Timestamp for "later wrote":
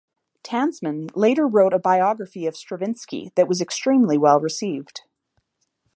1.15-1.75